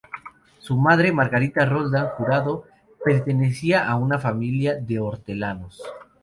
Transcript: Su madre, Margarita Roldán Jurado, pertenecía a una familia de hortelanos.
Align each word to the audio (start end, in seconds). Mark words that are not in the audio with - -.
Su 0.57 0.77
madre, 0.77 1.11
Margarita 1.11 1.63
Roldán 1.63 2.07
Jurado, 2.17 2.63
pertenecía 3.05 3.87
a 3.87 3.97
una 3.97 4.17
familia 4.17 4.73
de 4.75 4.99
hortelanos. 4.99 5.79